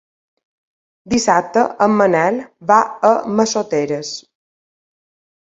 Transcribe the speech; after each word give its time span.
Dissabte 1.13 1.63
en 1.87 1.93
Manel 1.99 2.41
va 2.73 2.79
a 3.11 3.13
Massoteres. 3.43 4.17